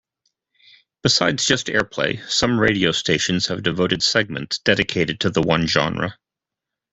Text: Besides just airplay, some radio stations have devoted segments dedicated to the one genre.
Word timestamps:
Besides 1.03 1.45
just 1.45 1.67
airplay, 1.67 2.27
some 2.27 2.59
radio 2.59 2.91
stations 2.91 3.45
have 3.45 3.61
devoted 3.61 4.01
segments 4.01 4.57
dedicated 4.57 5.19
to 5.19 5.29
the 5.29 5.43
one 5.43 5.67
genre. 5.67 6.17